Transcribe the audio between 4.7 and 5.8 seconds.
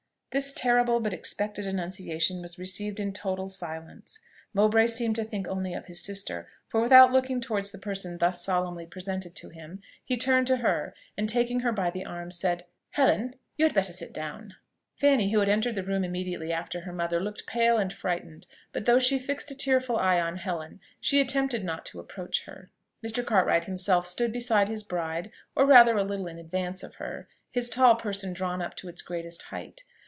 seemed to think only